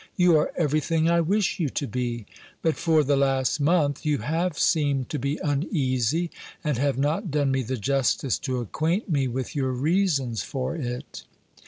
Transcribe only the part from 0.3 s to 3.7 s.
are everything I wish you to be. But for the last